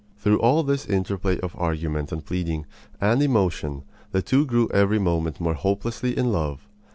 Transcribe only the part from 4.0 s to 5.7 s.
the two grew every moment more